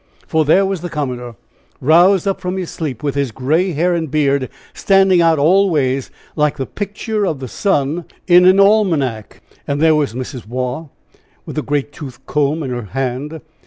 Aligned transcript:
For 0.25 0.45
there 0.45 0.65
was 0.65 0.81
the 0.81 0.89
commodore 0.89 1.35
roused 1.79 2.27
up 2.27 2.41
from 2.41 2.57
his 2.57 2.71
sleep, 2.71 3.03
with 3.03 3.13
his 3.13 3.31
gray 3.31 3.73
hair 3.73 3.93
and 3.93 4.09
beard 4.09 4.49
standing 4.73 5.21
out 5.21 5.37
all 5.37 5.69
ways, 5.69 6.09
like 6.35 6.57
the 6.57 6.65
picture 6.65 7.23
of 7.23 7.39
the 7.39 7.47
sun 7.47 8.05
in 8.25 8.47
an 8.47 8.59
almanac. 8.59 9.43
And 9.67 9.79
there 9.79 9.93
was 9.93 10.15
Mrs. 10.15 10.47
Waugh, 10.47 10.89
with 11.45 11.55
the 11.55 11.61
great 11.63 11.91
tooth 11.93 12.25
comb 12.25 12.63
in 12.63 12.71
her 12.71 12.81
hand. 12.97 13.41